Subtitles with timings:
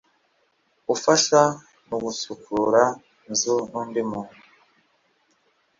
[0.93, 1.41] ufasha
[1.87, 2.81] mu gusukura
[3.27, 4.39] inzu n'undi muntu